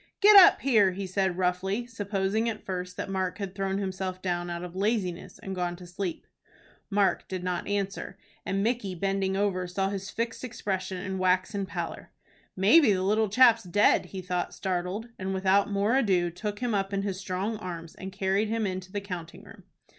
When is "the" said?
12.93-13.03, 18.91-19.01